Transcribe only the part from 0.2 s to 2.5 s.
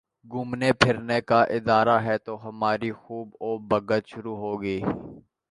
گھومنے پھرنے کا ارادہ ہے تو